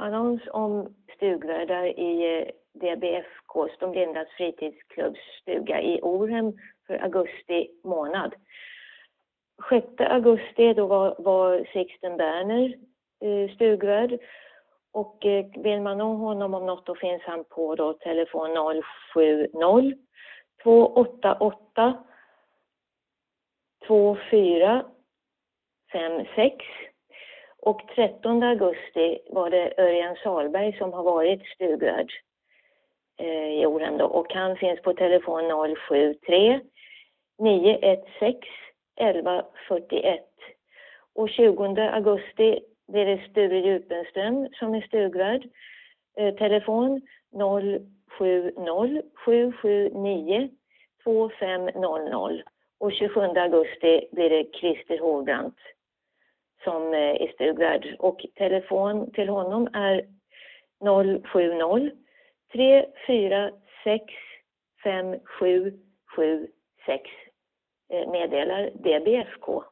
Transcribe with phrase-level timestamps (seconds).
[0.00, 6.52] annons om stugvärdar i eh, DBFKs, De blindas fritidsklubbs stuga i Orhem
[6.86, 8.34] för augusti månad.
[9.68, 12.74] 6 augusti då var, var Sixten Berner
[13.20, 14.18] eh, stugvärd
[14.92, 18.50] och eh, vill man nå honom om något då finns han på då telefon
[19.14, 19.94] 070
[20.62, 22.04] 288
[23.86, 24.84] 24
[25.92, 26.56] 56
[27.62, 32.12] och 13 augusti var det Örjan Salberg som har varit stugvärd
[33.18, 34.04] eh, i Oren då.
[34.04, 36.60] Och han finns på telefon 073
[37.38, 38.42] 916
[38.96, 40.20] 1141
[41.14, 45.48] och 20 augusti blir det Sture Djupenström som är stugvärd.
[46.16, 47.00] Eh, telefon
[48.18, 50.48] 070 779
[51.04, 52.42] 2500
[52.78, 55.56] och 27 augusti blir det Christer Hovbrandt
[56.64, 60.06] som eh, är stugvärd och telefon till honom är
[61.24, 61.90] 070
[62.52, 64.04] 346
[64.84, 67.10] 5776
[68.12, 69.64] meddelar DBFK.